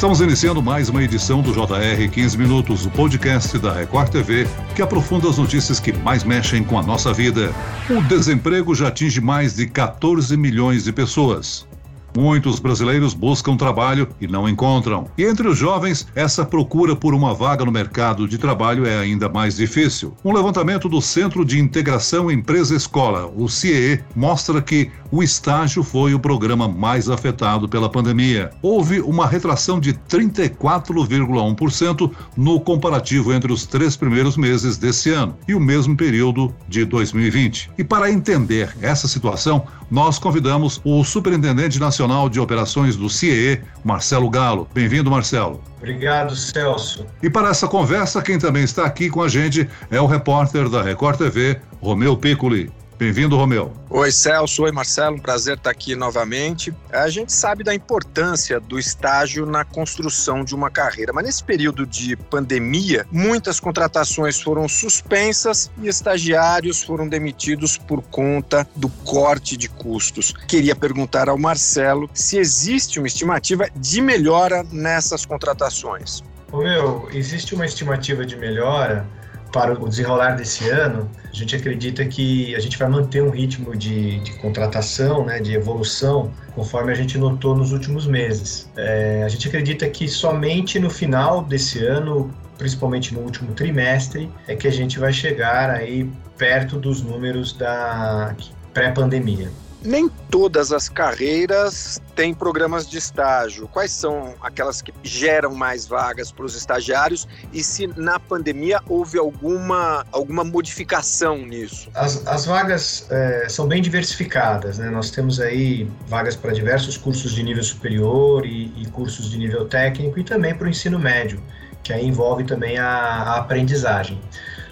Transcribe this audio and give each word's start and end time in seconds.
Estamos 0.00 0.22
iniciando 0.22 0.62
mais 0.62 0.88
uma 0.88 1.02
edição 1.02 1.42
do 1.42 1.52
JR 1.52 2.10
15 2.10 2.38
Minutos, 2.38 2.86
o 2.86 2.90
podcast 2.90 3.58
da 3.58 3.74
Record 3.74 4.08
TV, 4.08 4.48
que 4.74 4.80
aprofunda 4.80 5.28
as 5.28 5.36
notícias 5.36 5.78
que 5.78 5.92
mais 5.92 6.24
mexem 6.24 6.64
com 6.64 6.78
a 6.78 6.82
nossa 6.82 7.12
vida. 7.12 7.52
O 7.90 8.00
desemprego 8.04 8.74
já 8.74 8.88
atinge 8.88 9.20
mais 9.20 9.56
de 9.56 9.66
14 9.66 10.38
milhões 10.38 10.84
de 10.84 10.92
pessoas. 10.94 11.68
Muitos 12.16 12.58
brasileiros 12.58 13.14
buscam 13.14 13.56
trabalho 13.56 14.08
e 14.20 14.26
não 14.26 14.48
encontram. 14.48 15.06
E 15.16 15.24
entre 15.24 15.46
os 15.46 15.56
jovens, 15.56 16.08
essa 16.14 16.44
procura 16.44 16.96
por 16.96 17.14
uma 17.14 17.32
vaga 17.32 17.64
no 17.64 17.70
mercado 17.70 18.26
de 18.26 18.36
trabalho 18.36 18.84
é 18.84 18.98
ainda 18.98 19.28
mais 19.28 19.56
difícil. 19.56 20.16
Um 20.24 20.32
levantamento 20.32 20.88
do 20.88 21.00
Centro 21.00 21.44
de 21.44 21.60
Integração 21.60 22.30
Empresa-Escola, 22.30 23.30
o 23.36 23.48
CIE, 23.48 24.00
mostra 24.16 24.60
que 24.60 24.90
o 25.12 25.22
estágio 25.22 25.82
foi 25.82 26.14
o 26.14 26.20
programa 26.20 26.68
mais 26.68 27.08
afetado 27.08 27.68
pela 27.68 27.88
pandemia. 27.88 28.50
Houve 28.62 29.00
uma 29.00 29.26
retração 29.26 29.78
de 29.78 29.92
34,1% 29.92 32.10
no 32.36 32.60
comparativo 32.60 33.32
entre 33.32 33.52
os 33.52 33.66
três 33.66 33.96
primeiros 33.96 34.36
meses 34.36 34.76
desse 34.76 35.10
ano 35.10 35.36
e 35.46 35.54
o 35.54 35.60
mesmo 35.60 35.96
período 35.96 36.52
de 36.68 36.84
2020. 36.84 37.70
E 37.78 37.84
para 37.84 38.10
entender 38.10 38.76
essa 38.80 39.08
situação, 39.08 39.64
nós 39.90 40.18
convidamos 40.18 40.80
o 40.84 41.02
Superintendente 41.02 41.80
Nacional 41.80 41.99
Nacional 42.00 42.30
de 42.30 42.40
Operações 42.40 42.96
do 42.96 43.10
CIE, 43.10 43.60
Marcelo 43.84 44.30
Galo. 44.30 44.66
Bem-vindo, 44.72 45.10
Marcelo. 45.10 45.62
Obrigado, 45.76 46.34
Celso. 46.34 47.06
E 47.22 47.28
para 47.28 47.50
essa 47.50 47.68
conversa, 47.68 48.22
quem 48.22 48.38
também 48.38 48.64
está 48.64 48.86
aqui 48.86 49.10
com 49.10 49.22
a 49.22 49.28
gente 49.28 49.68
é 49.90 50.00
o 50.00 50.06
repórter 50.06 50.70
da 50.70 50.82
Record 50.82 51.18
TV, 51.18 51.60
Romeu 51.82 52.16
Piccoli. 52.16 52.72
Bem-vindo, 53.00 53.34
Romeu. 53.34 53.72
Oi, 53.88 54.12
Celso. 54.12 54.64
Oi, 54.64 54.70
Marcelo. 54.70 55.16
Um 55.16 55.20
prazer 55.20 55.56
estar 55.56 55.70
aqui 55.70 55.96
novamente. 55.96 56.70
A 56.92 57.08
gente 57.08 57.32
sabe 57.32 57.64
da 57.64 57.74
importância 57.74 58.60
do 58.60 58.78
estágio 58.78 59.46
na 59.46 59.64
construção 59.64 60.44
de 60.44 60.54
uma 60.54 60.68
carreira, 60.68 61.10
mas 61.10 61.24
nesse 61.24 61.42
período 61.42 61.86
de 61.86 62.14
pandemia, 62.14 63.06
muitas 63.10 63.58
contratações 63.58 64.38
foram 64.38 64.68
suspensas 64.68 65.70
e 65.80 65.88
estagiários 65.88 66.82
foram 66.82 67.08
demitidos 67.08 67.78
por 67.78 68.02
conta 68.02 68.68
do 68.76 68.90
corte 68.90 69.56
de 69.56 69.70
custos. 69.70 70.34
Queria 70.46 70.76
perguntar 70.76 71.30
ao 71.30 71.38
Marcelo 71.38 72.10
se 72.12 72.36
existe 72.36 72.98
uma 72.98 73.08
estimativa 73.08 73.66
de 73.74 74.02
melhora 74.02 74.62
nessas 74.70 75.24
contratações. 75.24 76.22
Romeu, 76.52 77.08
existe 77.14 77.54
uma 77.54 77.64
estimativa 77.64 78.26
de 78.26 78.36
melhora 78.36 79.06
para 79.52 79.72
o 79.72 79.88
desenrolar 79.88 80.32
desse 80.32 80.68
ano, 80.68 81.10
a 81.30 81.34
gente 81.34 81.54
acredita 81.54 82.04
que 82.04 82.54
a 82.54 82.60
gente 82.60 82.78
vai 82.78 82.88
manter 82.88 83.22
um 83.22 83.30
ritmo 83.30 83.76
de, 83.76 84.20
de 84.20 84.32
contratação, 84.38 85.24
né, 85.24 85.40
de 85.40 85.54
evolução, 85.54 86.30
conforme 86.54 86.92
a 86.92 86.94
gente 86.94 87.18
notou 87.18 87.56
nos 87.56 87.72
últimos 87.72 88.06
meses. 88.06 88.70
É, 88.76 89.22
a 89.24 89.28
gente 89.28 89.48
acredita 89.48 89.88
que 89.88 90.08
somente 90.08 90.78
no 90.78 90.90
final 90.90 91.42
desse 91.42 91.84
ano, 91.84 92.32
principalmente 92.58 93.12
no 93.14 93.20
último 93.20 93.52
trimestre, 93.52 94.30
é 94.46 94.54
que 94.54 94.66
a 94.66 94.72
gente 94.72 94.98
vai 94.98 95.12
chegar 95.12 95.70
aí 95.70 96.10
perto 96.36 96.78
dos 96.78 97.02
números 97.02 97.52
da 97.52 98.34
pré-pandemia 98.72 99.50
nem 99.82 100.08
todas 100.30 100.72
as 100.72 100.88
carreiras 100.88 102.00
têm 102.14 102.34
programas 102.34 102.88
de 102.88 102.98
estágio. 102.98 103.66
Quais 103.68 103.90
são 103.90 104.34
aquelas 104.40 104.82
que 104.82 104.92
geram 105.02 105.54
mais 105.54 105.86
vagas 105.86 106.30
para 106.30 106.44
os 106.44 106.54
estagiários 106.54 107.26
e 107.52 107.62
se 107.62 107.86
na 107.96 108.20
pandemia 108.20 108.80
houve 108.88 109.18
alguma, 109.18 110.04
alguma 110.12 110.44
modificação 110.44 111.38
nisso? 111.38 111.90
As, 111.94 112.26
as 112.26 112.46
vagas 112.46 113.06
é, 113.10 113.48
são 113.48 113.66
bem 113.66 113.80
diversificadas. 113.80 114.78
Né? 114.78 114.90
Nós 114.90 115.10
temos 115.10 115.40
aí 115.40 115.90
vagas 116.06 116.36
para 116.36 116.52
diversos 116.52 116.96
cursos 116.96 117.32
de 117.32 117.42
nível 117.42 117.62
superior 117.62 118.44
e, 118.44 118.72
e 118.76 118.86
cursos 118.90 119.30
de 119.30 119.38
nível 119.38 119.66
técnico 119.66 120.18
e 120.18 120.24
também 120.24 120.54
para 120.54 120.66
o 120.66 120.70
ensino 120.70 120.98
médio, 120.98 121.42
que 121.82 121.92
aí 121.92 122.06
envolve 122.06 122.44
também 122.44 122.78
a, 122.78 122.86
a 122.86 123.38
aprendizagem. 123.38 124.20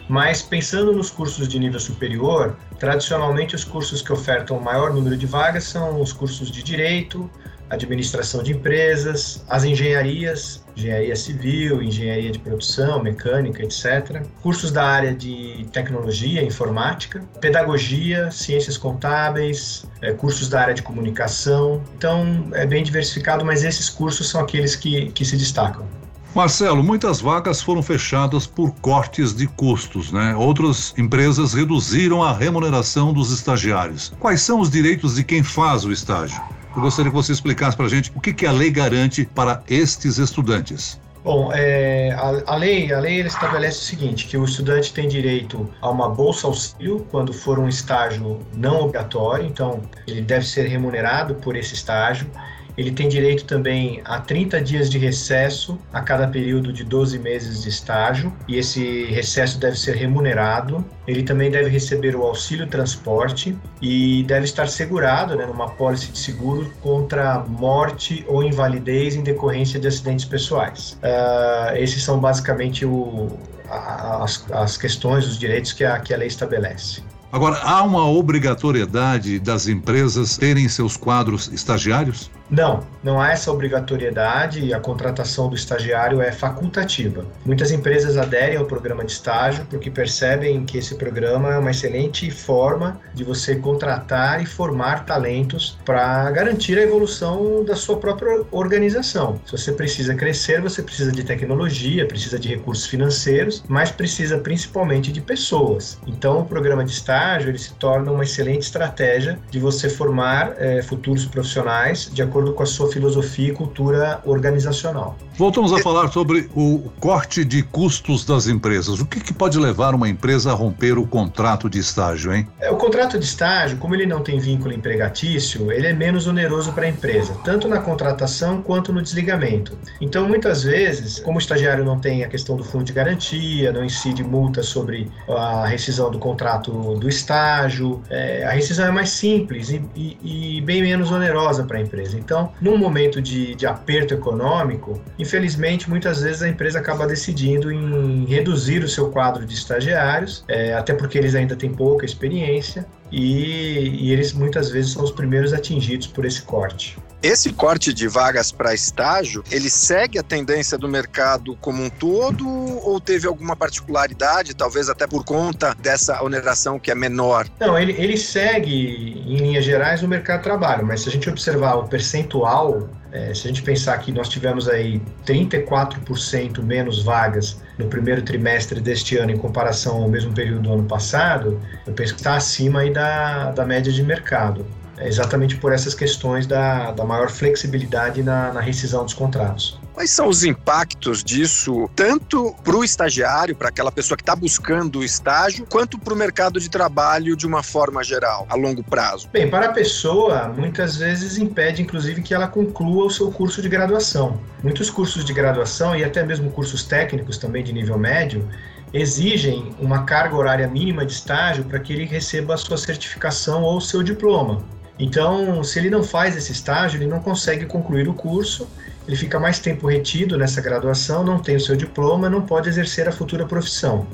Mas 0.09 0.41
pensando 0.41 0.93
nos 0.93 1.11
cursos 1.11 1.47
de 1.47 1.59
nível 1.59 1.79
superior, 1.79 2.57
tradicionalmente 2.79 3.55
os 3.55 3.65
cursos 3.65 4.01
que 4.01 4.13
ofertam 4.13 4.59
maior 4.59 4.93
número 4.93 5.17
de 5.17 5.27
vagas 5.27 5.65
são 5.65 6.01
os 6.01 6.13
cursos 6.13 6.51
de 6.51 6.63
direito, 6.63 7.31
administração 7.71 8.43
de 8.43 8.53
empresas, 8.53 9.45
as 9.49 9.65
engenharias, 9.65 10.65
engenharia 10.77 11.15
civil, 11.15 11.83
engenharia 11.83 12.31
de 12.31 12.39
produção, 12.39 13.03
mecânica, 13.03 13.63
etc. 13.63 14.23
Cursos 14.43 14.71
da 14.71 14.85
área 14.85 15.15
de 15.15 15.67
tecnologia, 15.73 16.43
informática, 16.43 17.23
pedagogia, 17.41 18.31
ciências 18.31 18.79
contábeis, 18.79 19.87
é, 20.01 20.13
cursos 20.13 20.49
da 20.49 20.61
área 20.61 20.75
de 20.75 20.83
comunicação. 20.83 21.83
Então 21.97 22.49
é 22.53 22.65
bem 22.65 22.83
diversificado, 22.83 23.45
mas 23.45 23.65
esses 23.65 23.91
cursos 23.91 24.29
são 24.29 24.41
aqueles 24.41 24.75
que, 24.75 25.11
que 25.11 25.25
se 25.25 25.37
destacam. 25.37 25.87
Marcelo, 26.34 26.83
muitas 26.83 27.21
vagas 27.21 27.61
foram 27.61 27.83
fechadas 27.83 28.47
por 28.47 28.72
cortes 28.81 29.34
de 29.34 29.47
custos, 29.47 30.12
né? 30.12 30.37
Outras 30.37 30.94
empresas 30.97 31.55
reduziram 31.55 32.22
a 32.22 32.33
remuneração 32.33 33.12
dos 33.12 33.33
estagiários. 33.33 34.12
Quais 34.21 34.43
são 34.43 34.61
os 34.61 34.71
direitos 34.71 35.17
de 35.17 35.25
quem 35.25 35.43
faz 35.43 35.84
o 35.84 35.91
estágio? 35.91 36.41
Eu 36.77 36.83
gostaria 36.83 37.11
que 37.11 37.17
você 37.17 37.33
explicasse 37.33 37.77
para 37.77 37.87
a 37.87 37.88
gente 37.88 38.12
o 38.15 38.21
que, 38.21 38.33
que 38.33 38.47
a 38.47 38.53
lei 38.53 38.71
garante 38.71 39.25
para 39.34 39.62
estes 39.69 40.19
estudantes. 40.19 41.00
Bom, 41.25 41.50
é, 41.53 42.12
a, 42.12 42.55
a, 42.55 42.56
lei, 42.56 42.93
a 42.93 43.00
lei 43.00 43.21
estabelece 43.21 43.78
o 43.78 43.83
seguinte, 43.83 44.27
que 44.27 44.37
o 44.37 44.44
estudante 44.44 44.93
tem 44.93 45.09
direito 45.09 45.69
a 45.81 45.91
uma 45.91 46.09
bolsa 46.09 46.47
auxílio 46.47 47.06
quando 47.11 47.33
for 47.33 47.59
um 47.59 47.69
estágio 47.69 48.41
não 48.55 48.83
obrigatório, 48.83 49.44
então 49.44 49.83
ele 50.06 50.22
deve 50.22 50.47
ser 50.47 50.69
remunerado 50.69 51.34
por 51.34 51.56
esse 51.56 51.75
estágio. 51.75 52.31
Ele 52.78 52.93
tem 52.93 53.09
direito 53.09 53.44
também 53.44 54.00
a 54.05 54.21
30 54.21 54.61
dias 54.62 54.89
de 54.89 54.99
recesso 54.99 55.77
a 55.93 56.00
cada 56.00 56.28
período 56.28 56.72
de 56.72 56.84
12 56.84 57.19
meses 57.19 57.65
de 57.65 57.69
estágio, 57.69 58.33
e 58.47 58.56
esse 58.56 59.06
recesso 59.06 59.59
deve 59.59 59.77
ser 59.77 59.97
remunerado. 59.97 60.84
Ele 61.05 61.25
também 61.25 61.50
deve 61.50 61.69
receber 61.69 62.15
o 62.15 62.22
auxílio 62.22 62.69
transporte 62.69 63.59
e 63.83 64.22
deve 64.28 64.44
estar 64.44 64.69
segurado 64.69 65.34
né, 65.34 65.44
numa 65.44 65.69
pólice 65.71 66.12
de 66.12 66.19
seguro 66.19 66.72
contra 66.81 67.41
morte 67.41 68.25
ou 68.28 68.44
invalidez 68.44 69.17
em 69.17 69.25
decorrência 69.25 69.81
de 69.81 69.88
acidentes 69.88 70.25
pessoais. 70.25 70.97
Uh, 71.03 71.77
esses 71.77 72.05
são 72.05 72.21
basicamente 72.21 72.87
o, 72.87 73.27
as, 73.69 74.47
as 74.53 74.77
questões, 74.77 75.27
os 75.27 75.37
direitos 75.37 75.72
que 75.72 75.84
a, 75.84 75.99
que 75.99 76.15
a 76.15 76.17
lei 76.17 76.28
estabelece. 76.28 77.03
Agora, 77.33 77.59
há 77.59 77.83
uma 77.83 78.09
obrigatoriedade 78.09 79.41
das 79.41 79.67
empresas 79.67 80.38
terem 80.38 80.69
seus 80.69 80.97
quadros 80.97 81.49
estagiários? 81.53 82.31
Não, 82.51 82.81
não 83.03 83.21
há 83.21 83.33
essa 83.33 83.53
obrigatoriedade 83.53 84.65
e 84.65 84.73
a 84.73 84.81
contratação 84.81 85.49
do 85.49 85.55
estagiário 85.55 86.23
é 86.23 86.33
facultativa. 86.33 87.27
Muitas 87.45 87.71
empresas 87.71 88.17
aderem 88.17 88.57
ao 88.57 88.65
programa 88.65 89.05
de 89.05 89.13
estágio 89.13 89.67
porque 89.69 89.91
percebem 89.91 90.65
que 90.65 90.79
esse 90.79 90.95
programa 90.95 91.53
é 91.53 91.59
uma 91.59 91.71
excelente 91.71 92.31
forma 92.31 93.01
de 93.15 93.23
você 93.23 93.57
contratar 93.57 94.43
e 94.43 94.47
formar 94.47 95.05
talentos 95.05 95.79
para 95.85 96.31
garantir 96.31 96.79
a 96.79 96.83
evolução 96.83 97.65
da 97.65 97.77
sua 97.77 97.99
própria 97.99 98.45
organização. 98.51 99.39
Se 99.45 99.53
você 99.53 99.73
precisa 99.73 100.15
crescer, 100.15 100.63
você 100.63 100.83
precisa 100.83 101.13
de 101.13 101.23
tecnologia, 101.25 102.07
precisa 102.07 102.39
de 102.39 102.49
recursos 102.49 102.87
financeiros, 102.87 103.63
mas 103.69 103.91
precisa 103.91 104.39
principalmente 104.39 105.13
de 105.13 105.21
pessoas. 105.21 105.99
Então, 106.07 106.41
o 106.41 106.45
programa 106.47 106.85
de 106.85 106.93
estágio 106.93 107.51
ele 107.51 107.59
se 107.59 107.75
torna 107.75 108.11
uma 108.11 108.25
excelente 108.25 108.63
estratégia 108.63 109.39
de 109.51 109.59
você 109.59 109.91
formar 109.91 110.55
é, 110.59 110.81
futuros 110.83 111.27
profissionais 111.27 112.11
de 112.13 112.23
acordo 112.23 112.38
acordo 112.38 112.53
com 112.53 112.62
a 112.62 112.66
sua 112.66 112.91
filosofia 112.91 113.49
e 113.49 113.53
cultura 113.53 114.21
organizacional. 114.25 115.16
Voltamos 115.37 115.72
a 115.72 115.78
falar 115.78 116.09
sobre 116.09 116.49
o 116.54 116.91
corte 117.00 117.44
de 117.44 117.62
custos 117.62 118.25
das 118.25 118.47
empresas. 118.47 119.00
O 119.00 119.06
que, 119.06 119.21
que 119.21 119.32
pode 119.32 119.59
levar 119.59 119.94
uma 119.94 120.09
empresa 120.09 120.50
a 120.50 120.54
romper 120.54 120.99
o 120.99 121.06
contrato 121.06 121.69
de 121.69 121.78
estágio, 121.78 122.34
hein? 122.34 122.49
É, 122.60 122.71
o 122.71 122.76
contrato 122.76 123.19
de 123.19 123.25
estágio, 123.25 123.78
como 123.78 123.94
ele 123.94 124.06
não 124.06 124.21
tem 124.21 124.38
vínculo 124.38 124.72
empregatício, 124.72 125.71
ele 125.71 125.87
é 125.87 125.93
menos 125.93 126.26
oneroso 126.26 126.72
para 126.72 126.87
a 126.87 126.88
empresa, 126.88 127.37
tanto 127.44 127.69
na 127.69 127.79
contratação 127.79 128.62
quanto 128.62 128.93
no 128.93 129.00
desligamento. 129.00 129.79
Então, 130.00 130.26
muitas 130.29 130.62
vezes, 130.64 131.20
como 131.20 131.38
o 131.38 131.41
estagiário 131.41 131.84
não 131.84 131.99
tem 131.99 132.25
a 132.25 132.29
questão 132.29 132.56
do 132.56 132.64
fundo 132.64 132.84
de 132.84 132.93
garantia, 132.93 133.73
não 133.73 133.84
incide 133.84 134.25
multa 134.25 134.62
sobre 134.62 135.11
a 135.29 135.67
rescisão 135.67 136.11
do 136.11 136.19
contrato 136.19 136.73
do 136.96 137.08
estágio, 137.08 138.02
é, 138.11 138.44
a 138.44 138.50
rescisão 138.50 138.87
é 138.87 138.91
mais 138.91 139.11
simples 139.11 139.70
e, 139.70 139.82
e, 139.94 140.56
e 140.58 140.61
bem 140.62 140.82
menos 140.82 141.12
onerosa 141.12 141.62
para 141.62 141.79
a 141.79 141.81
empresa. 141.81 142.19
Então, 142.29 142.53
num 142.61 142.77
momento 142.77 143.23
de, 143.23 143.55
de 143.55 143.67
aperto 143.67 144.13
econômico, 144.13 145.01
infelizmente, 145.19 145.89
muitas 145.89 146.21
vezes 146.21 146.43
a 146.43 146.49
empresa 146.49 146.79
acaba 146.79 147.07
decidindo 147.07 147.73
em 147.73 148.27
reduzir 148.27 148.85
o 148.85 148.89
seu 148.89 149.11
quadro 149.11 149.47
de 149.47 149.55
estagiários, 149.55 150.45
é, 150.47 150.75
até 150.75 150.93
porque 150.93 151.17
eles 151.17 151.35
ainda 151.35 151.57
têm 151.57 151.73
pouca 151.73 152.05
experiência, 152.05 152.85
e, 153.10 154.06
e 154.06 154.12
eles 154.12 154.32
muitas 154.32 154.70
vezes 154.70 154.93
são 154.93 155.02
os 155.05 155.10
primeiros 155.10 155.52
atingidos 155.52 156.06
por 156.06 156.25
esse 156.25 156.43
corte. 156.43 156.96
Esse 157.20 157.52
corte 157.52 157.93
de 157.93 158.06
vagas 158.06 158.52
para 158.52 158.72
estágio, 158.72 159.43
ele 159.50 159.69
segue 159.69 160.20
a 160.20 160.22
tendência 160.22 160.78
do 160.78 160.88
mercado 160.88 161.56
como 161.56 161.82
um 161.82 161.90
todo 161.90 162.46
ou 162.46 163.00
teve 163.00 163.26
alguma 163.26 163.56
particularidade, 163.56 164.55
talvez 164.55 164.88
até 164.88 165.05
por 165.05 165.25
conta 165.25 165.75
dessa 165.81 166.22
oneração 166.22 166.78
que 166.78 166.93
é 166.93 166.94
menor? 166.94 167.49
Não, 167.58 167.76
ele, 167.76 167.93
ele 167.99 168.16
segue, 168.16 169.20
em 169.26 169.37
linhas 169.37 169.64
gerais, 169.64 170.00
o 170.02 170.08
mercado 170.08 170.38
de 170.38 170.44
trabalho, 170.44 170.87
mas 170.87 171.00
se 171.00 171.08
a 171.08 171.12
gente 171.12 171.28
observar 171.28 171.75
o 171.75 171.88
percentual 171.88 172.88
É, 173.10 173.32
se 173.32 173.46
a 173.46 173.49
gente 173.49 173.62
pensar 173.62 173.96
que 173.99 174.12
nós 174.12 174.28
tivemos 174.28 174.69
aí 174.69 175.00
34% 175.26 176.62
menos 176.62 177.02
vagas 177.02 177.62
no 177.78 177.87
primeiro 177.87 178.22
trimestre 178.22 178.81
deste 178.81 179.16
ano 179.16 179.31
em 179.31 179.37
comparação 179.37 180.02
ao 180.02 180.08
mesmo 180.08 180.32
período 180.32 180.62
do 180.62 180.72
ano 180.72 180.84
passado, 180.84 181.60
eu 181.87 181.93
penso 181.94 182.14
que 182.14 182.20
está 182.20 182.37
acima 182.37 182.81
aí 182.81 182.93
da, 182.93 183.50
da 183.52 183.64
média 183.64 183.93
de 183.93 184.02
mercado. 184.02 184.66
É 184.99 185.06
exatamente 185.06 185.56
por 185.56 185.72
essas 185.72 185.94
questões 185.94 186.46
da, 186.46 186.90
da 186.90 187.05
maior 187.05 187.31
flexibilidade 187.31 188.22
na, 188.22 188.52
na 188.52 188.60
rescisão 188.60 189.05
dos 189.05 189.14
contratos. 189.14 189.78
Quais 189.99 190.12
são 190.12 190.29
os 190.29 190.45
impactos 190.45 191.25
disso, 191.25 191.91
tanto 191.97 192.55
para 192.62 192.77
o 192.77 192.85
estagiário, 192.85 193.56
para 193.56 193.69
aquela 193.69 193.91
pessoa 193.91 194.17
que 194.17 194.23
está 194.23 194.37
buscando 194.37 195.00
o 195.00 195.05
estágio, 195.05 195.67
quanto 195.69 195.99
para 195.99 196.15
o 196.15 196.17
mercado 196.17 196.61
de 196.61 196.71
trabalho 196.71 197.37
de 197.37 197.45
uma 197.45 197.65
forma 197.65 198.05
geral, 198.05 198.47
a 198.49 198.55
longo 198.55 198.85
prazo? 198.85 199.29
Bem, 199.33 199.50
para 199.50 199.67
a 199.67 199.73
pessoa, 199.73 200.55
muitas 200.56 200.99
vezes 200.99 201.37
impede, 201.37 201.83
inclusive, 201.83 202.23
que 202.23 202.33
ela 202.33 202.47
conclua 202.47 203.06
o 203.06 203.11
seu 203.11 203.33
curso 203.33 203.61
de 203.61 203.69
graduação. 203.69 204.41
Muitos 204.62 204.89
cursos 204.89 205.25
de 205.25 205.33
graduação 205.33 205.97
e 205.97 206.05
até 206.05 206.25
mesmo 206.25 206.49
cursos 206.53 206.85
técnicos 206.85 207.37
também 207.37 207.65
de 207.65 207.73
nível 207.73 207.99
médio 207.99 208.49
exigem 208.93 209.75
uma 209.81 210.05
carga 210.05 210.37
horária 210.37 210.69
mínima 210.69 211.05
de 211.05 211.15
estágio 211.15 211.65
para 211.65 211.81
que 211.81 211.93
ele 211.93 212.05
receba 212.05 212.55
a 212.55 212.56
sua 212.56 212.79
certificação 212.79 213.65
ou 213.65 213.79
o 213.79 213.81
seu 213.81 214.05
diploma. 214.05 214.62
Então, 214.97 215.65
se 215.65 215.81
ele 215.81 215.91
não 215.91 216.05
faz 216.05 216.37
esse 216.37 216.53
estágio, 216.53 216.99
ele 216.99 217.11
não 217.11 217.19
consegue 217.19 217.67
concluir 217.67 218.09
o 218.09 218.15
curso 218.15 218.69
ele 219.08 219.16
fica 219.16 219.40
mais 219.40 219.58
tempo 219.58 219.88
retido 219.88 220.37
nessa 220.37 220.60
graduação, 220.60 221.25
não 221.25 221.38
tem 221.38 221.56
o 221.56 221.60
seu 221.60 221.75
diploma, 221.75 222.28
não 222.28 222.43
pode 222.43 222.69
exercer 222.69 223.08
a 223.08 223.12
futura 223.12 223.46
profissão. 223.46 224.06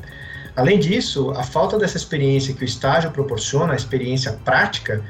Além 0.55 0.79
disso, 0.79 1.33
a 1.33 1.43
falta 1.43 1.77
dessa 1.77 1.97
experiência 1.97 2.55
que 2.55 2.63
o 2.63 2.65
estágio 2.65 3.11
proporciona, 3.11 3.73
a 3.73 3.77
experiência 3.77 4.39
prática, 4.45 5.03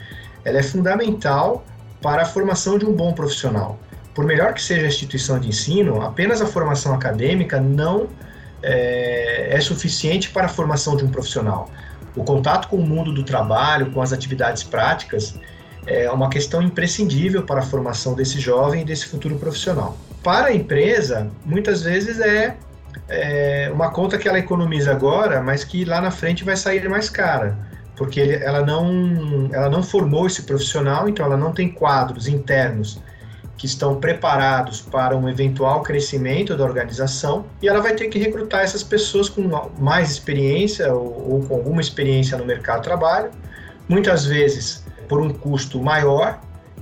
ela 0.43 0.59
é 0.59 0.63
fundamental 0.63 1.67
para 2.01 2.23
a 2.23 2.25
formação 2.25 2.79
de 2.79 2.87
um 2.87 2.95
bom 2.95 3.13
profissional. 3.13 3.79
Por 4.15 4.25
melhor 4.25 4.55
que 4.55 4.63
seja 4.63 4.87
a 4.87 4.89
instituição 4.89 5.39
de 5.39 5.49
ensino, 5.49 6.01
apenas 6.01 6.41
a 6.41 6.47
formação 6.47 6.95
acadêmica 6.95 7.61
não 7.61 8.09
é, 8.63 9.55
é 9.55 9.61
suficiente 9.61 10.31
para 10.31 10.47
a 10.47 10.49
formação 10.49 10.97
de 10.97 11.05
um 11.05 11.09
profissional. 11.09 11.71
O 12.17 12.25
contato 12.25 12.69
com 12.69 12.77
o 12.77 12.87
mundo 12.87 13.13
do 13.13 13.23
trabalho, 13.23 13.91
com 13.91 14.01
as 14.01 14.15
atividades 14.15 14.63
práticas, 14.63 15.35
é 15.87 16.11
uma 16.11 16.29
questão 16.29 16.63
imprescindível 16.63 17.43
para 17.43 17.61
a 17.61 17.63
formação 17.63 18.15
desse 18.15 18.41
jovem 18.41 18.83
e 18.83 18.85
desse 18.85 19.07
futuro 19.07 19.37
profissional. 19.37 19.97
Para 20.23 20.49
a 20.49 20.55
empresa, 20.55 21.31
muitas 21.45 21.83
vezes 21.83 22.19
é, 22.21 22.57
é 23.09 23.71
uma 23.73 23.91
conta 23.91 24.17
que 24.17 24.29
ela 24.29 24.39
economiza 24.39 24.91
agora, 24.91 25.43
mas 25.43 25.65
que 25.65 25.85
lá 25.85 26.01
na 26.01 26.11
frente 26.11 26.45
vai 26.45 26.57
sair 26.57 26.89
mais 26.89 27.11
cara, 27.11 27.57
porque 27.97 28.41
ela 28.43 28.65
não, 28.65 29.51
ela 29.53 29.69
não 29.69 29.83
formou 29.83 30.27
esse 30.27 30.43
profissional, 30.43 31.09
então 31.09 31.27
ela 31.27 31.37
não 31.37 31.53
tem 31.53 31.69
quadros 31.69 32.27
internos 32.27 33.03
que 33.57 33.67
estão 33.67 34.01
preparados 34.01 34.81
para 34.81 35.17
um 35.17 35.29
eventual 35.29 35.83
crescimento 35.83 36.57
da 36.57 36.65
organização 36.65 37.47
e 37.63 37.69
ela 37.69 37.81
vai 37.81 37.95
ter 37.95 38.09
que 38.09 38.19
recrutar 38.19 38.63
essas 38.63 38.83
pessoas 38.83 39.29
com 39.29 39.49
mais 39.79 40.11
experiência 40.11 40.93
ou, 40.93 41.35
ou 41.35 41.41
com 41.43 41.55
alguma 41.55 41.81
experiência 41.81 42.37
no 42.37 42.45
mercado 42.45 42.79
de 42.79 42.85
trabalho, 42.85 43.31
muitas 43.89 44.27
vezes 44.27 44.84
por 45.09 45.21
um 45.21 45.31
custo 45.31 45.83
maior 45.83 46.41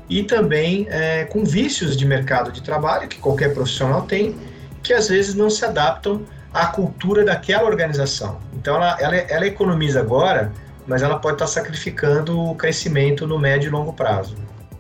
e 0.09 0.23
também 0.23 0.87
é, 0.91 1.25
com 1.25 1.45
vícios 1.45 1.97
de 1.97 2.05
mercado 2.05 2.53
de 2.53 2.63
trabalho 2.63 3.09
que 3.09 3.19
qualquer 3.19 3.55
profissional 3.55 4.03
tem, 4.03 4.37
que 4.83 4.93
às 4.93 5.09
vezes 5.09 5.35
não 5.35 5.49
se 5.49 5.65
adaptam 5.65 6.23
à 6.53 6.67
cultura 6.67 7.25
daquela 7.25 7.65
organização. 7.65 8.39
Então 8.55 8.77
ela, 8.77 8.97
ela, 9.01 9.17
ela 9.17 9.47
economiza 9.47 10.01
agora, 10.01 10.53
mas 10.87 11.03
ela 11.03 11.19
pode 11.19 11.37
estar 11.37 11.47
sacrificando 11.47 12.39
o 12.39 12.55
crescimento 12.55 13.27
no 13.27 13.39
médio 13.39 13.69
e 13.69 13.71
longo 13.71 13.93
prazo. 13.93 14.37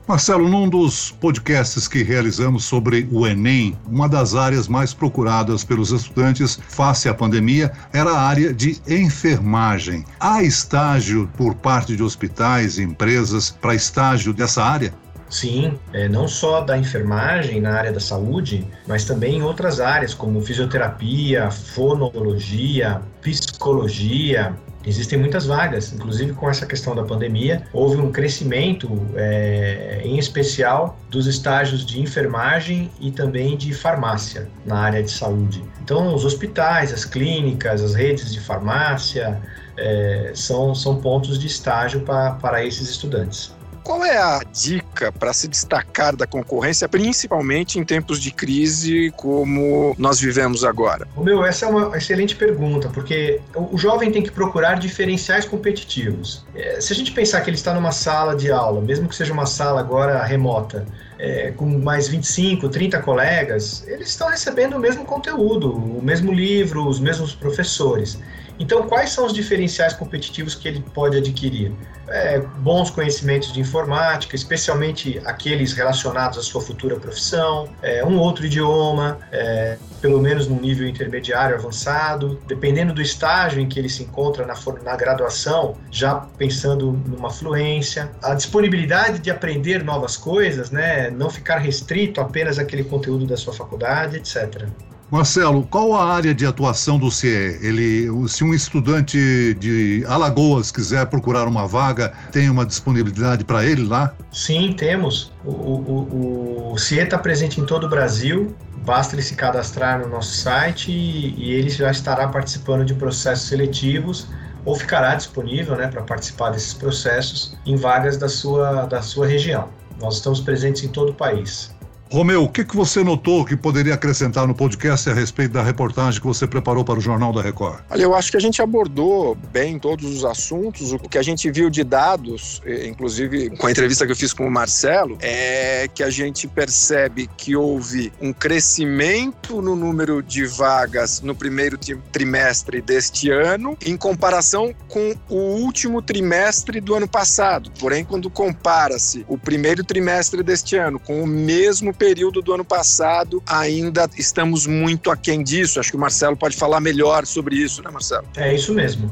Marcelo, 0.07 0.49
num 0.49 0.69
dos 0.69 1.13
podcasts 1.13 1.87
que 1.87 2.03
realizamos 2.03 2.65
sobre 2.65 3.09
o 3.13 3.25
Enem, 3.25 3.79
uma 3.87 4.09
das 4.09 4.35
áreas 4.35 4.67
mais 4.67 4.93
procuradas 4.93 5.63
pelos 5.63 5.93
estudantes 5.93 6.59
face 6.69 7.09
à 7.09 7.15
pandemia 7.15 7.71
era 7.93 8.11
a 8.11 8.21
área 8.21 8.53
de 8.53 8.81
enfermagem. 8.89 10.05
Há 10.19 10.43
estágio 10.43 11.31
por 11.37 11.55
parte 11.55 11.95
de 11.95 12.03
hospitais 12.03 12.79
e 12.79 12.83
empresas 12.83 13.51
para 13.51 13.77
estágio 13.77 14.35
dessa 14.35 14.65
área? 14.65 14.93
Sim, 15.31 15.79
é, 15.95 16.09
não 16.09 16.27
só 16.29 16.61
da 16.61 16.77
enfermagem 16.77 17.61
na 17.61 17.73
área 17.73 17.93
da 17.93 18.01
saúde, 18.01 18.67
mas 18.87 19.05
também 19.05 19.37
em 19.37 19.43
outras 19.43 19.81
áreas 19.81 20.13
como 20.13 20.43
fisioterapia, 20.43 21.51
fonologia, 21.51 23.01
psicologia, 23.23 24.55
Existem 24.85 25.19
muitas 25.19 25.47
vagas, 25.47 25.93
inclusive 25.93 26.33
com 26.33 26.49
essa 26.51 26.67
questão 26.67 26.95
da 26.95 27.05
pandemia, 27.05 27.63
houve 27.73 27.99
um 27.99 28.11
crescimento, 28.11 28.91
é, 29.15 30.01
em 30.05 30.19
especial, 30.19 30.99
dos 31.09 31.27
estágios 31.27 31.87
de 31.87 32.01
enfermagem 32.01 32.91
e 33.01 33.11
também 33.11 33.57
de 33.57 33.73
farmácia 33.73 34.49
na 34.67 34.79
área 34.79 35.03
de 35.03 35.11
saúde. 35.11 35.63
Então, 35.83 36.15
os 36.15 36.25
hospitais, 36.25 36.93
as 36.93 37.05
clínicas, 37.05 37.83
as 37.83 37.95
redes 37.95 38.33
de 38.33 38.41
farmácia 38.41 39.41
é, 39.77 40.33
são, 40.35 40.75
são 40.75 40.97
pontos 40.97 41.39
de 41.39 41.47
estágio 41.47 42.01
para 42.01 42.65
esses 42.65 42.91
estudantes. 42.91 43.55
Qual 43.83 44.05
é 44.05 44.17
a 44.17 44.41
dica 44.53 45.11
para 45.11 45.33
se 45.33 45.49
destacar 45.49 46.15
da 46.15 46.27
concorrência, 46.27 46.89
principalmente 46.89 47.79
em 47.79 47.85
tempos 47.85 48.21
de 48.21 48.31
crise 48.31 49.13
como 49.17 49.95
nós 49.99 50.21
vivemos 50.21 50.65
agora? 50.65 51.07
Meu, 51.17 51.45
essa 51.45 51.67
é 51.67 51.69
uma 51.69 51.97
excelente 51.97 52.37
pergunta, 52.37 52.89
porque 52.89 53.41
o 53.55 53.77
jovem 53.77 54.13
tem 54.13 54.23
que 54.23 54.31
procurar 54.31 54.79
diferenciais 54.79 55.45
competitivos. 55.45 56.45
É, 56.55 56.81
se 56.81 56.93
a 56.93 56.97
gente 56.97 57.13
pensar 57.13 57.41
que 57.41 57.51
ele 57.51 57.57
está 57.57 57.75
numa 57.75 57.93
sala 57.93 58.37
de 58.37 58.53
aula, 58.53 58.81
mesmo 58.81 59.09
que 59.09 59.17
seja 59.17 59.33
uma 59.33 59.47
sala 59.47 59.81
agora 59.81 60.23
remota, 60.23 60.87
é, 61.19 61.53
com 61.53 61.67
mais 61.67 62.09
25, 62.09 62.69
30 62.69 63.01
colegas, 63.01 63.85
eles 63.87 64.09
estão 64.09 64.29
recebendo 64.29 64.77
o 64.77 64.79
mesmo 64.79 65.05
conteúdo, 65.05 65.73
o 65.73 66.03
mesmo 66.03 66.33
livro, 66.33 66.87
os 66.87 67.01
mesmos 67.01 67.35
professores. 67.35 68.19
Então, 68.63 68.85
quais 68.85 69.11
são 69.11 69.27
os 69.27 69.33
diferenciais 69.33 69.93
competitivos 69.93 70.55
que 70.55 70.69
ele 70.69 70.85
pode 70.95 71.17
adquirir? 71.17 71.73
É, 72.07 72.39
bons 72.39 72.91
conhecimentos 72.91 73.53
de 73.53 73.59
informática, 73.59 74.37
especialmente 74.37 75.21
aqueles 75.25 75.73
relacionados 75.73 76.39
à 76.39 76.43
sua 76.43 76.61
futura 76.61 76.95
profissão, 76.95 77.69
é, 77.83 78.05
um 78.05 78.21
outro 78.21 78.47
idioma, 78.47 79.19
é, 79.33 79.79
pelo 80.01 80.21
menos 80.21 80.47
num 80.47 80.61
nível 80.61 80.87
intermediário 80.87 81.57
avançado, 81.57 82.41
dependendo 82.47 82.95
do 82.95 83.03
estágio 83.03 83.61
em 83.61 83.69
que 83.69 83.81
ele 83.81 83.89
se 83.89 84.05
encontra 84.05 84.47
na, 84.47 84.55
na 84.85 84.95
graduação, 84.95 85.77
já 85.91 86.15
pensando 86.15 86.93
numa 86.93 87.31
fluência, 87.31 88.13
a 88.23 88.33
disponibilidade 88.33 89.19
de 89.19 89.29
aprender 89.29 89.83
novas 89.83 90.17
coisas, 90.17 90.71
né, 90.71 91.11
não 91.11 91.29
ficar 91.29 91.59
restrito 91.59 92.21
apenas 92.21 92.61
àquele 92.61 92.85
conteúdo 92.85 93.27
da 93.27 93.37
sua 93.37 93.53
faculdade, 93.53 94.19
etc. 94.19 94.69
Marcelo, 95.13 95.67
qual 95.67 95.93
a 95.95 96.07
área 96.07 96.35
de 96.35 96.47
atuação 96.47 96.99
do 96.99 97.11
CIE? 97.11 97.59
Ele, 97.61 98.09
se 98.27 98.43
um 98.43 98.55
estudante 98.55 99.53
de 99.61 100.03
Alagoas 100.09 100.73
quiser 100.73 101.05
procurar 101.05 101.47
uma 101.47 101.69
vaga, 101.69 102.15
tem 102.33 102.49
uma 102.49 102.65
disponibilidade 102.65 103.45
para 103.45 103.63
ele 103.63 103.85
lá? 103.87 104.15
Sim, 104.33 104.73
temos. 104.73 105.31
O, 105.45 105.51
o, 105.51 106.73
o 106.73 106.79
CIE 106.79 107.01
está 107.01 107.19
presente 107.19 107.61
em 107.61 107.67
todo 107.67 107.85
o 107.85 107.91
Brasil. 107.91 108.57
Basta 108.87 109.15
ele 109.15 109.21
se 109.21 109.35
cadastrar 109.35 110.01
no 110.01 110.09
nosso 110.09 110.35
site 110.35 110.91
e, 110.91 111.35
e 111.37 111.53
ele 111.53 111.69
já 111.69 111.91
estará 111.91 112.27
participando 112.29 112.83
de 112.83 112.95
processos 112.95 113.47
seletivos 113.47 114.29
ou 114.65 114.75
ficará 114.75 115.15
disponível 115.15 115.77
né, 115.77 115.89
para 115.89 116.01
participar 116.01 116.53
desses 116.53 116.73
processos 116.73 117.55
em 117.67 117.77
vagas 117.77 118.17
da 118.17 118.31
sua, 118.31 118.87
da 118.87 119.03
sua 119.03 119.27
região. 119.27 119.69
Nós 120.01 120.15
estamos 120.17 120.41
presentes 120.41 120.83
em 120.83 120.89
todo 120.89 121.11
o 121.11 121.15
país. 121.15 121.71
Romeu, 122.13 122.45
o 122.45 122.49
que, 122.51 122.63
que 122.63 122.77
você 122.77 123.03
notou 123.03 123.43
que 123.43 123.57
poderia 123.57 123.95
acrescentar 123.95 124.47
no 124.47 124.55
podcast 124.55 125.09
a 125.09 125.15
respeito 125.15 125.53
da 125.53 125.63
reportagem 125.63 126.21
que 126.21 126.27
você 126.27 126.47
preparou 126.47 126.85
para 126.85 126.99
o 126.99 127.01
Jornal 127.01 127.33
da 127.33 127.41
Record? 127.41 127.81
Olha, 127.89 128.03
eu 128.03 128.15
acho 128.15 128.31
que 128.31 128.37
a 128.37 128.41
gente 128.41 128.61
abordou 128.61 129.35
bem 129.51 129.79
todos 129.79 130.05
os 130.15 130.23
assuntos. 130.23 130.93
O 130.93 130.99
que 130.99 131.17
a 131.17 131.23
gente 131.23 131.51
viu 131.51 131.71
de 131.71 131.83
dados, 131.83 132.61
eh, 132.67 132.87
inclusive 132.87 133.57
com 133.57 133.67
a 133.67 133.71
entrevista 133.71 134.05
que 134.05 134.13
eu 134.13 134.17
fiz 134.17 134.35
com 134.35 134.47
o 134.47 134.51
Marcelo, 134.51 135.17
é 135.23 135.89
que 135.89 136.03
a 136.03 136.11
gente 136.11 136.47
percebe 136.47 137.31
que 137.35 137.57
houve 137.57 138.13
um 138.21 138.31
crescimento 138.31 139.63
no 139.63 139.75
número 139.75 140.23
de 140.23 140.45
vagas 140.45 141.23
no 141.23 141.35
primeiro 141.35 141.79
trimestre 142.13 142.83
deste 142.83 143.31
ano, 143.31 143.75
em 143.83 143.97
comparação 143.97 144.75
com 144.87 145.15
o 145.31 145.37
último 145.63 146.03
trimestre 146.03 146.79
do 146.79 146.95
ano 146.95 147.09
passado. 147.09 147.73
Porém, 147.81 148.05
quando 148.05 148.29
compara-se 148.29 149.25
o 149.27 149.39
primeiro 149.39 149.83
trimestre 149.83 150.43
deste 150.43 150.77
ano 150.77 151.01
com 151.01 151.23
o 151.23 151.27
mesmo 151.27 151.95
período 152.03 152.43
do 152.43 152.53
ano 152.53 152.65
passado, 152.65 153.41
ainda 153.47 154.11
estamos 154.19 154.67
muito 154.67 155.09
aquém 155.09 155.45
disso. 155.45 155.79
Acho 155.79 155.93
que 155.93 155.97
o 155.97 156.01
Marcelo 156.01 156.37
pode 156.37 156.57
falar 156.57 156.81
melhor 156.81 157.25
sobre 157.25 157.55
isso, 157.55 157.81
né, 157.81 157.91
Marcelo? 157.93 158.27
É 158.37 158.53
isso 158.53 158.75
mesmo. 158.75 159.09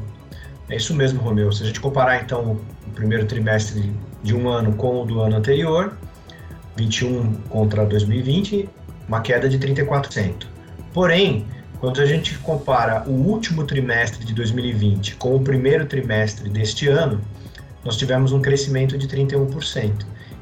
É 0.69 0.75
isso 0.75 0.93
mesmo, 0.93 1.21
Romeu. 1.21 1.53
Se 1.53 1.63
a 1.63 1.67
gente 1.67 1.79
comparar, 1.79 2.21
então, 2.21 2.59
o 2.89 2.91
primeiro 2.91 3.27
trimestre 3.27 3.93
de 4.25 4.35
um 4.35 4.49
ano 4.49 4.73
com 4.73 5.03
o 5.03 5.07
do 5.07 5.21
ano 5.21 5.37
anterior, 5.37 5.97
21 6.77 7.35
contra 7.49 7.87
2020, 7.87 8.69
uma 9.07 9.21
queda 9.21 9.49
de 9.49 9.57
34%. 9.57 10.47
Porém, 10.93 11.47
quando 11.79 12.01
a 12.01 12.07
gente 12.07 12.37
compara 12.39 13.05
o 13.07 13.13
último 13.13 13.65
trimestre 13.65 14.25
de 14.25 14.35
2020 14.35 15.15
com 15.15 15.37
o 15.37 15.41
primeiro 15.41 15.87
trimestre 15.87 16.49
deste 16.49 16.89
ano, 16.89 17.21
nós 17.85 17.97
tivemos 17.97 18.33
um 18.33 18.43
crescimento 18.43 18.99
de 18.99 19.07
31%. 19.07 19.93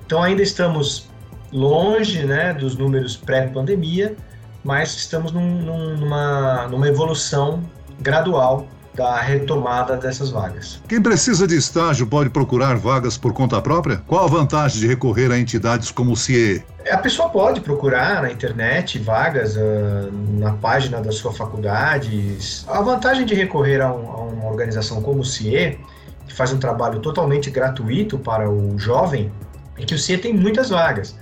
Então 0.06 0.22
ainda 0.22 0.42
estamos 0.42 1.08
longe 1.52 2.24
né, 2.24 2.52
dos 2.52 2.76
números 2.76 3.16
pré-pandemia, 3.16 4.16
mas 4.64 4.94
estamos 4.96 5.32
num, 5.32 5.62
num, 5.62 5.96
numa, 5.96 6.68
numa 6.68 6.88
evolução 6.88 7.62
gradual 8.00 8.66
da 8.98 9.20
retomada 9.20 9.96
dessas 9.96 10.30
vagas. 10.30 10.82
Quem 10.88 11.00
precisa 11.00 11.46
de 11.46 11.56
estágio 11.56 12.04
pode 12.04 12.30
procurar 12.30 12.76
vagas 12.76 13.16
por 13.16 13.32
conta 13.32 13.62
própria? 13.62 14.02
Qual 14.08 14.24
a 14.24 14.26
vantagem 14.26 14.80
de 14.80 14.88
recorrer 14.88 15.30
a 15.30 15.38
entidades 15.38 15.92
como 15.92 16.12
o 16.12 16.16
CIE? 16.16 16.64
A 16.90 16.98
pessoa 16.98 17.28
pode 17.28 17.60
procurar 17.60 18.22
na 18.22 18.32
internet 18.32 18.98
vagas 18.98 19.56
uh, 19.56 20.10
na 20.40 20.52
página 20.54 21.00
da 21.00 21.12
sua 21.12 21.32
faculdade. 21.32 22.36
A 22.66 22.82
vantagem 22.82 23.24
de 23.24 23.34
recorrer 23.34 23.80
a, 23.80 23.92
um, 23.92 24.10
a 24.10 24.20
uma 24.24 24.50
organização 24.50 25.00
como 25.00 25.20
o 25.20 25.24
CIE, 25.24 25.78
que 26.26 26.34
faz 26.34 26.52
um 26.52 26.58
trabalho 26.58 26.98
totalmente 26.98 27.50
gratuito 27.50 28.18
para 28.18 28.50
o 28.50 28.76
jovem, 28.76 29.30
é 29.76 29.84
que 29.84 29.94
o 29.94 29.98
CIE 29.98 30.18
tem 30.18 30.34
muitas 30.34 30.70
vagas. 30.70 31.14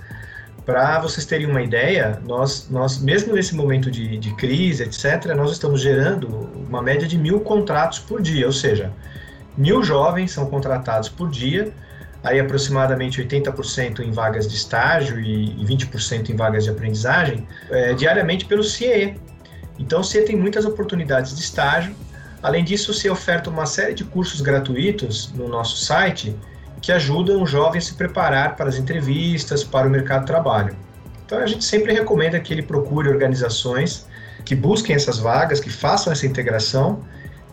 Para 0.67 0.99
vocês 0.99 1.25
terem 1.25 1.49
uma 1.49 1.61
ideia, 1.63 2.21
nós, 2.27 2.67
nós 2.69 2.99
mesmo 2.99 3.33
nesse 3.33 3.55
momento 3.55 3.89
de, 3.89 4.17
de 4.17 4.35
crise, 4.35 4.83
etc., 4.83 5.33
nós 5.33 5.49
estamos 5.53 5.79
gerando 5.79 6.27
uma 6.67 6.81
média 6.81 7.07
de 7.07 7.17
mil 7.17 7.39
contratos 7.39 7.99
por 7.99 8.21
dia, 8.21 8.45
ou 8.45 8.51
seja, 8.51 8.91
mil 9.57 9.81
jovens 9.81 10.33
são 10.33 10.45
contratados 10.47 11.07
por 11.07 11.29
dia, 11.29 11.71
aí 12.21 12.37
aproximadamente 12.37 13.23
80% 13.23 14.01
em 14.01 14.11
vagas 14.11 14.45
de 14.45 14.57
estágio 14.57 15.17
e, 15.21 15.51
e 15.51 15.65
20% 15.65 16.31
em 16.31 16.35
vagas 16.35 16.65
de 16.65 16.69
aprendizagem, 16.69 17.47
é, 17.69 17.93
diariamente 17.93 18.43
pelo 18.43 18.61
CIE. 18.61 19.15
Então, 19.79 20.01
o 20.01 20.03
CIE 20.03 20.23
tem 20.23 20.35
muitas 20.35 20.65
oportunidades 20.65 21.33
de 21.33 21.41
estágio. 21.41 21.95
Além 22.43 22.65
disso, 22.65 22.91
o 22.91 22.93
CIE 22.93 23.09
oferta 23.09 23.49
uma 23.49 23.65
série 23.65 23.93
de 23.93 24.03
cursos 24.03 24.41
gratuitos 24.41 25.31
no 25.31 25.47
nosso 25.47 25.77
site 25.77 26.35
que 26.81 26.91
ajudam 26.91 27.41
o 27.41 27.45
jovem 27.45 27.79
a 27.79 27.81
se 27.81 27.93
preparar 27.93 28.55
para 28.55 28.69
as 28.69 28.77
entrevistas, 28.77 29.63
para 29.63 29.87
o 29.87 29.89
mercado 29.89 30.21
de 30.21 30.27
trabalho. 30.27 30.75
Então 31.25 31.39
a 31.39 31.45
gente 31.45 31.65
sempre 31.65 31.93
recomenda 31.93 32.39
que 32.39 32.53
ele 32.53 32.61
procure 32.61 33.09
organizações 33.09 34.07
que 34.45 34.55
busquem 34.55 34.95
essas 34.95 35.19
vagas, 35.19 35.59
que 35.59 35.69
façam 35.69 36.13
essa 36.13 36.25
integração 36.25 37.01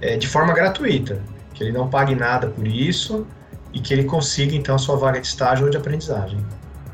é, 0.01 0.17
de 0.17 0.29
forma 0.29 0.53
gratuita, 0.53 1.21
que 1.53 1.65
ele 1.65 1.73
não 1.73 1.89
pague 1.89 2.15
nada 2.15 2.49
por 2.49 2.67
isso 2.67 3.27
e 3.73 3.81
que 3.81 3.93
ele 3.93 4.05
consiga 4.05 4.55
então 4.55 4.77
a 4.77 4.79
sua 4.79 4.97
vaga 4.97 5.21
de 5.21 5.27
estágio 5.27 5.65
ou 5.65 5.71
de 5.71 5.77
aprendizagem. 5.77 6.39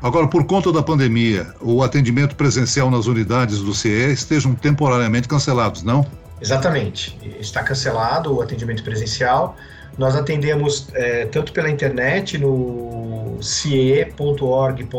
Agora, 0.01 0.27
por 0.27 0.43
conta 0.45 0.71
da 0.71 0.81
pandemia, 0.81 1.53
o 1.61 1.83
atendimento 1.83 2.35
presencial 2.35 2.89
nas 2.89 3.05
unidades 3.05 3.59
do 3.59 3.75
CE 3.75 4.11
estejam 4.11 4.55
temporariamente 4.55 5.27
cancelados, 5.27 5.83
não? 5.83 6.03
Exatamente. 6.41 7.15
Está 7.39 7.61
cancelado 7.61 8.35
o 8.35 8.41
atendimento 8.41 8.83
presencial. 8.83 9.55
Nós 9.97 10.15
atendemos 10.15 10.87
é, 10.93 11.25
tanto 11.25 11.51
pela 11.51 11.69
internet 11.69 12.37
no 12.37 13.37
cie.org.br, 13.41 14.89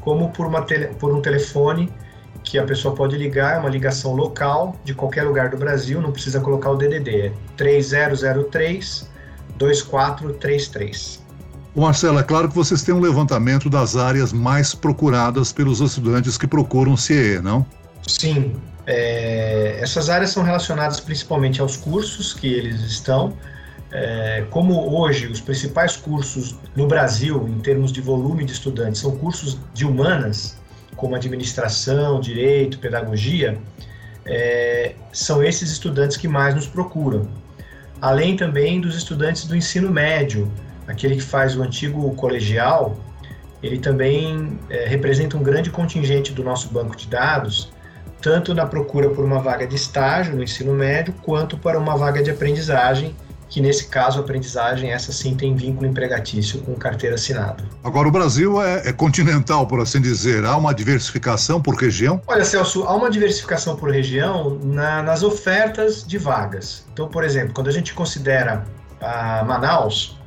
como 0.00 0.30
por, 0.30 0.46
uma 0.46 0.62
tele, 0.62 0.86
por 0.98 1.14
um 1.14 1.20
telefone 1.20 1.92
que 2.42 2.58
a 2.58 2.64
pessoa 2.64 2.94
pode 2.94 3.16
ligar, 3.16 3.56
é 3.56 3.58
uma 3.58 3.68
ligação 3.68 4.14
local 4.14 4.76
de 4.84 4.94
qualquer 4.94 5.24
lugar 5.24 5.50
do 5.50 5.56
Brasil, 5.56 6.00
não 6.00 6.12
precisa 6.12 6.40
colocar 6.40 6.70
o 6.70 6.76
DDD, 6.76 7.26
é 7.26 7.32
3003 7.56 9.10
2433. 9.56 11.26
Marcelo, 11.74 12.18
é 12.18 12.22
claro 12.22 12.48
que 12.48 12.54
vocês 12.54 12.82
têm 12.82 12.94
um 12.94 13.00
levantamento 13.00 13.68
das 13.68 13.96
áreas 13.96 14.32
mais 14.32 14.74
procuradas 14.74 15.52
pelos 15.52 15.80
estudantes 15.80 16.38
que 16.38 16.46
procuram 16.46 16.94
o 16.94 16.96
CIE, 16.96 17.40
não? 17.42 17.66
Sim. 18.06 18.54
É, 18.86 19.78
essas 19.80 20.08
áreas 20.08 20.30
são 20.30 20.42
relacionadas 20.42 21.00
principalmente 21.00 21.60
aos 21.60 21.76
cursos 21.76 22.32
que 22.32 22.46
eles 22.46 22.80
estão, 22.82 23.36
é, 23.92 24.44
como 24.50 24.98
hoje 24.98 25.26
os 25.26 25.40
principais 25.40 25.96
cursos 25.96 26.56
no 26.74 26.86
Brasil, 26.86 27.48
em 27.48 27.60
termos 27.60 27.92
de 27.92 28.00
volume 28.00 28.44
de 28.44 28.52
estudantes, 28.52 29.00
são 29.00 29.16
cursos 29.16 29.58
de 29.72 29.86
humanas, 29.86 30.58
como 30.96 31.14
administração, 31.14 32.20
direito, 32.20 32.78
pedagogia, 32.78 33.58
é, 34.24 34.94
são 35.12 35.42
esses 35.42 35.70
estudantes 35.70 36.16
que 36.16 36.26
mais 36.26 36.54
nos 36.54 36.66
procuram. 36.66 37.28
Além 38.00 38.36
também 38.36 38.80
dos 38.80 38.96
estudantes 38.96 39.44
do 39.44 39.54
ensino 39.54 39.90
médio, 39.90 40.50
aquele 40.86 41.16
que 41.16 41.22
faz 41.22 41.56
o 41.56 41.62
antigo 41.62 42.14
colegial, 42.14 42.96
ele 43.62 43.78
também 43.78 44.58
é, 44.68 44.86
representa 44.86 45.36
um 45.36 45.42
grande 45.42 45.70
contingente 45.70 46.32
do 46.32 46.42
nosso 46.42 46.68
banco 46.68 46.96
de 46.96 47.06
dados, 47.06 47.72
tanto 48.20 48.52
na 48.54 48.66
procura 48.66 49.10
por 49.10 49.24
uma 49.24 49.38
vaga 49.38 49.66
de 49.66 49.76
estágio 49.76 50.34
no 50.34 50.42
ensino 50.42 50.72
médio, 50.72 51.14
quanto 51.22 51.56
para 51.56 51.78
uma 51.78 51.96
vaga 51.96 52.22
de 52.22 52.30
aprendizagem 52.30 53.14
que 53.48 53.60
nesse 53.60 53.88
caso 53.88 54.18
a 54.18 54.22
aprendizagem 54.22 54.90
essa 54.90 55.12
sim 55.12 55.34
tem 55.34 55.54
vínculo 55.54 55.86
empregatício 55.86 56.60
com 56.62 56.74
carteira 56.74 57.14
assinada. 57.14 57.64
Agora 57.82 58.08
o 58.08 58.10
Brasil 58.10 58.60
é, 58.62 58.88
é, 58.88 58.92
continental, 58.92 59.66
por 59.66 59.80
assim 59.80 60.00
dizer, 60.00 60.44
há 60.44 60.56
uma 60.56 60.74
diversificação 60.74 61.60
por 61.60 61.74
região? 61.76 62.20
Olha, 62.26 62.44
Celso, 62.44 62.84
há 62.84 62.94
uma 62.94 63.10
diversificação 63.10 63.76
por 63.76 63.90
região 63.90 64.58
na, 64.62 65.02
nas 65.02 65.22
ofertas 65.22 66.04
de 66.06 66.18
vagas. 66.18 66.84
Então, 66.92 67.08
por 67.08 67.24
exemplo, 67.24 67.54
quando 67.54 67.68
a 67.68 67.72
gente 67.72 67.94
considera 67.94 68.64
a 69.00 69.44
Manaus, 69.44 70.18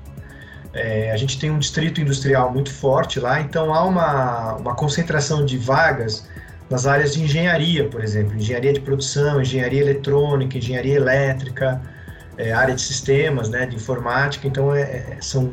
é, 0.74 1.12
a 1.12 1.18
gente 1.18 1.40
tem 1.40 1.50
um 1.50 1.60
distrito 1.60 2.00
industrial 2.00 2.54
muito 2.54 2.72
forte 2.72 3.20
lá, 3.20 3.42
então 3.42 3.74
há 3.74 3.84
uma, 3.84 4.56
uma 4.56 4.76
concentração 4.76 5.44
de 5.44 5.58
vagas 5.58 6.28
nas 6.70 6.86
áreas 6.86 7.16
de 7.16 7.24
engenharia, 7.24 7.88
por 7.90 8.04
exemplo, 8.04 8.36
engenharia 8.36 8.72
de 8.72 8.80
produção, 8.80 9.42
engenharia 9.42 9.82
eletrônica, 9.82 10.58
engenharia 10.58 10.96
elétrica, 10.96 11.82
é, 12.40 12.54
área 12.54 12.74
de 12.74 12.82
sistemas, 12.82 13.50
né, 13.50 13.66
de 13.66 13.76
informática, 13.76 14.48
então 14.48 14.74
é, 14.74 14.82
é, 14.82 15.18
são 15.20 15.52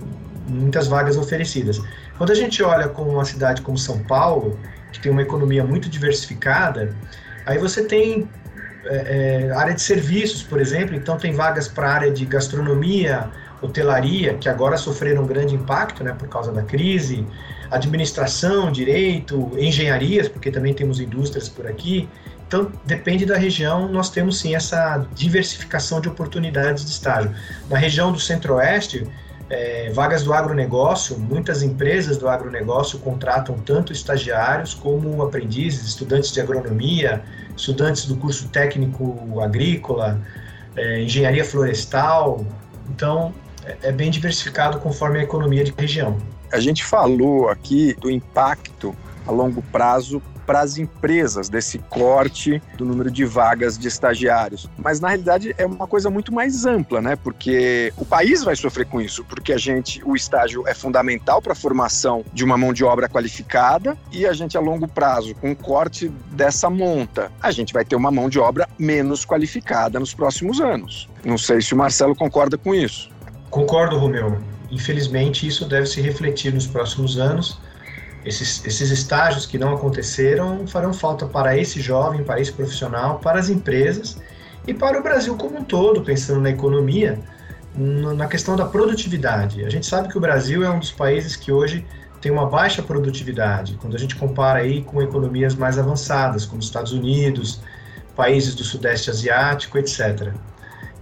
muitas 0.49 0.87
vagas 0.87 1.17
oferecidas. 1.17 1.83
Quando 2.17 2.31
a 2.31 2.35
gente 2.35 2.63
olha 2.63 2.89
com 2.89 3.03
uma 3.03 3.25
cidade 3.25 3.61
como 3.61 3.77
São 3.77 3.99
Paulo, 4.05 4.59
que 4.93 5.01
tem 5.01 5.11
uma 5.11 5.21
economia 5.21 5.65
muito 5.65 5.89
diversificada, 5.89 6.95
aí 7.45 7.59
você 7.59 7.85
tem 7.85 8.29
é, 8.85 9.49
é 9.49 9.51
área 9.51 9.75
de 9.75 9.83
serviços, 9.83 10.45
por 10.45 10.61
exemplo, 10.61 10.95
então 10.95 11.19
tem 11.19 11.33
vagas 11.33 11.67
para 11.67 11.91
área 11.91 12.11
de 12.11 12.25
gastronomia, 12.25 13.29
hotelaria, 13.61 14.35
que 14.35 14.49
agora 14.49 14.77
sofreram 14.77 15.25
um 15.25 15.27
grande 15.27 15.57
impacto 15.57 16.05
né, 16.05 16.15
por 16.17 16.29
causa 16.29 16.53
da 16.53 16.63
crise, 16.63 17.27
administração, 17.69 18.71
direito, 18.71 19.51
engenharias, 19.59 20.29
porque 20.29 20.53
também 20.53 20.73
temos 20.73 21.01
indústrias 21.01 21.49
por 21.49 21.67
aqui. 21.67 22.09
Então, 22.47 22.71
depende 22.85 23.27
da 23.27 23.37
região, 23.37 23.89
nós 23.89 24.09
temos 24.09 24.39
sim 24.39 24.55
essa 24.55 25.05
diversificação 25.15 26.01
de 26.01 26.09
oportunidades 26.09 26.85
de 26.85 26.91
estágio. 26.93 27.35
Na 27.69 27.77
região 27.77 28.13
do 28.13 28.21
Centro-Oeste, 28.21 29.05
é, 29.51 29.91
vagas 29.91 30.23
do 30.23 30.33
agronegócio, 30.33 31.19
muitas 31.19 31.63
empresas 31.63 32.17
do 32.17 32.29
agronegócio 32.29 32.99
contratam 33.01 33.57
tanto 33.59 33.93
estagiários 33.93 34.75
como 34.75 35.23
aprendizes, 35.23 35.87
estudantes 35.87 36.33
de 36.33 36.41
agronomia, 36.41 37.23
estudantes 37.57 38.07
do 38.07 38.17
curso 38.17 38.49
técnico 38.49 39.41
agrícola, 39.41 40.21
é, 40.77 41.03
engenharia 41.03 41.45
florestal. 41.45 42.45
Então, 42.89 43.35
é, 43.65 43.77
é 43.89 43.93
bem 43.93 44.11
diversificado 44.11 44.79
conforme 44.79 45.19
a 45.19 45.23
economia 45.23 45.65
de 45.65 45.75
região. 45.77 46.17
A 46.53 46.61
gente 46.61 46.85
falou 46.85 47.49
aqui 47.49 47.95
do 47.95 48.09
impacto 48.09 48.95
a 49.27 49.33
longo 49.33 49.63
prazo 49.63 50.23
para 50.47 50.61
as 50.61 50.79
empresas 50.79 51.49
desse 51.49 51.79
corte 51.79 52.63
do 52.79 52.85
número 52.85 53.11
de 53.11 53.25
vagas 53.25 53.77
de 53.77 53.89
estagiários. 53.89 54.69
Mas 54.79 55.01
na 55.01 55.09
realidade 55.09 55.55
é 55.59 55.67
uma 55.67 55.87
coisa 55.87 56.09
muito 56.09 56.33
mais 56.33 56.65
ampla, 56.65 57.01
né? 57.01 57.17
Porque 57.17 57.93
o 57.97 58.05
país 58.05 58.45
vai 58.45 58.55
sofrer 58.55 58.87
com 58.87 59.01
isso, 59.01 59.25
porque 59.25 59.53
a 59.53 59.59
gente, 59.59 60.03
o 60.05 60.15
estágio 60.15 60.67
é 60.67 60.75
fundamental 60.75 61.43
para 61.43 61.53
a 61.53 61.57
formação 61.57 62.25
de 62.33 62.45
uma 62.45 62.57
mão 62.57 62.73
de 62.73 62.85
obra 62.85 63.09
qualificada 63.09 63.97
e 64.13 64.27
a 64.27 64.33
gente 64.33 64.57
a 64.57 64.61
longo 64.61 64.87
prazo, 64.87 65.35
com 65.35 65.51
o 65.51 65.57
corte 65.57 66.09
dessa 66.31 66.71
monta, 66.71 67.31
a 67.43 67.51
gente 67.51 67.73
vai 67.73 67.85
ter 67.85 67.97
uma 67.97 68.11
mão 68.11 68.29
de 68.29 68.39
obra 68.39 68.69
menos 68.79 69.25
qualificada 69.25 69.99
nos 69.99 70.15
próximos 70.15 70.61
anos. 70.61 71.09
Não 71.25 71.37
sei 71.37 71.61
se 71.61 71.75
o 71.75 71.77
Marcelo 71.77 72.15
concorda 72.15 72.57
com 72.57 72.75
isso. 72.75 73.11
Concordo, 73.51 73.99
Romeu. 73.99 74.39
Infelizmente, 74.71 75.47
isso 75.47 75.67
deve 75.69 75.87
se 75.87 76.01
refletir 76.01 76.53
nos 76.53 76.67
próximos 76.67 77.19
anos 77.19 77.59
esses, 78.27 78.65
esses 78.67 78.91
estágios 78.91 79.47
que 79.47 79.57
não 79.57 79.75
aconteceram 79.75 80.67
farão 80.67 80.93
falta 80.93 81.25
para 81.27 81.57
esse 81.57 81.81
jovem, 81.81 82.25
para 82.25 82.41
esse 82.41 82.53
profissional, 82.53 83.21
para 83.21 83.39
as 83.39 83.49
empresas 83.49 84.19
e 84.67 84.75
para 84.75 84.99
o 84.99 85.03
Brasil 85.03 85.37
como 85.37 85.59
um 85.59 85.65
todo, 85.65 86.03
pensando 86.03 86.41
na 86.41 86.51
economia, 86.51 87.21
na 87.77 88.27
questão 88.27 88.57
da 88.57 88.65
produtividade. 88.65 89.65
A 89.65 89.71
gente 89.71 89.87
sabe 89.87 90.09
que 90.09 90.19
o 90.19 90.21
Brasil 90.21 90.65
é 90.65 90.69
um 90.69 90.81
dos 90.81 90.91
países 90.91 91.37
que 91.37 91.53
hoje 91.53 91.87
tem 92.21 92.33
uma 92.33 92.47
baixa 92.47 92.83
produtividade, 92.83 93.79
quando 93.81 93.95
a 93.95 93.99
gente 93.99 94.17
compara 94.17 94.59
aí 94.59 94.83
com 94.83 95.01
economias 95.01 95.55
mais 95.55 95.79
avançadas, 95.79 96.45
como 96.45 96.61
Estados 96.61 96.93
Unidos, 96.93 97.61
países 98.17 98.57
do 98.57 98.65
Sudeste 98.65 99.09
Asiático, 99.09 99.79
etc. 99.79 100.33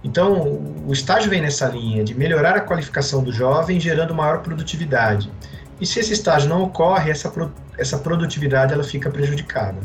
Então, 0.03 0.61
o 0.85 0.93
estágio 0.93 1.31
vem 1.31 1.41
nessa 1.41 1.67
linha 1.67 2.03
de 2.03 2.13
melhorar 2.13 2.55
a 2.55 2.61
qualificação 2.61 3.23
do 3.23 3.31
jovem, 3.31 3.79
gerando 3.79 4.13
maior 4.13 4.43
produtividade. 4.43 5.31
E 5.79 5.85
se 5.85 5.99
esse 5.99 6.13
estágio 6.13 6.49
não 6.49 6.63
ocorre, 6.63 7.11
essa, 7.11 7.31
essa 7.77 7.97
produtividade 7.97 8.73
ela 8.73 8.83
fica 8.83 9.09
prejudicada. 9.09 9.77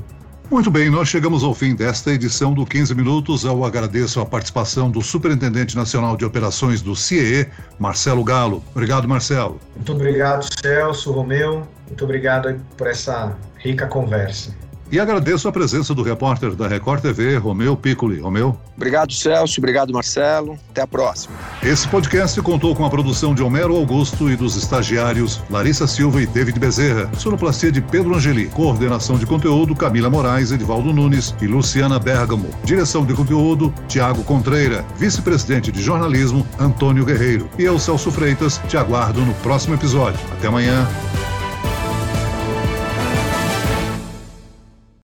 Muito 0.51 0.69
bem, 0.69 0.91
nós 0.91 1.09
chegamos 1.09 1.45
ao 1.45 1.55
fim 1.55 1.77
desta 1.77 2.11
edição 2.11 2.53
do 2.53 2.67
15 2.67 2.93
Minutos. 2.93 3.45
Eu 3.45 3.65
agradeço 3.65 4.21
a 4.21 4.27
participação 4.27 4.91
do 4.91 5.01
Superintendente 5.01 5.77
Nacional 5.77 6.17
de 6.17 6.25
Operações 6.25 6.83
do 6.83 6.97
CIE, 6.97 7.47
Marcelo 7.79 8.25
Galo. 8.25 8.61
Obrigado, 8.73 9.07
Marcelo. 9.07 9.61
Muito 9.77 9.93
obrigado, 9.93 10.45
Celso, 10.61 11.13
Romeu. 11.13 11.69
Muito 11.87 12.05
obrigado 12.05 12.61
por 12.77 12.89
essa 12.89 13.37
rica 13.59 13.87
conversa. 13.87 14.53
E 14.93 14.99
agradeço 14.99 15.47
a 15.47 15.53
presença 15.53 15.95
do 15.95 16.03
repórter 16.03 16.55
da 16.55 16.67
Record 16.67 17.01
TV, 17.01 17.37
Romeu 17.37 17.77
Piccoli. 17.77 18.21
Romeu. 18.21 18.59
Obrigado, 18.77 19.13
Celso. 19.13 19.61
Obrigado, 19.61 19.93
Marcelo. 19.93 20.59
Até 20.71 20.83
a 20.83 20.87
próxima. 20.87 21.35
Esse 21.63 21.87
podcast 21.87 22.41
contou 22.43 22.75
com 22.75 22.85
a 22.85 22.91
produção 22.91 23.35
de 23.35 23.43
Homero 23.43 23.77
Augusto 23.77 24.29
e 24.29 24.35
dos 24.35 24.57
estagiários 24.57 25.41
Larissa 25.49 25.87
Silva 25.87 26.21
e 26.21 26.27
David 26.27 26.59
Bezerra. 26.59 27.11
Sonoplastia 27.17 27.71
de 27.71 27.81
Pedro 27.81 28.17
Angeli. 28.17 28.47
Coordenação 28.47 29.17
de 29.17 29.27
conteúdo 29.27 29.77
Camila 29.77 30.11
Moraes, 30.11 30.51
Edivaldo 30.51 30.93
Nunes 30.93 31.35
e 31.41 31.47
Luciana 31.47 31.99
Bergamo. 31.99 32.51
Direção 32.65 33.05
de 33.05 33.15
conteúdo 33.15 33.73
Tiago 33.87 34.25
Contreira. 34.25 34.85
Vice-presidente 34.97 35.71
de 35.71 35.81
jornalismo 35.81 36.45
Antônio 36.59 37.05
Guerreiro. 37.05 37.49
E 37.59 37.63
eu, 37.63 37.79
Celso 37.79 38.11
Freitas, 38.11 38.61
te 38.69 38.77
aguardo 38.77 39.21
no 39.21 39.35
próximo 39.35 39.75
episódio. 39.75 40.19
Até 40.33 40.49
amanhã. 40.49 40.89